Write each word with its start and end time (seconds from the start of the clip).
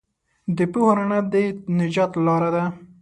د 0.57 0.59
پوهې 0.71 0.93
رڼا 0.97 1.19
د 1.31 1.33
نجات 1.79 2.11
لار 2.25 2.43
ده. 2.53 2.63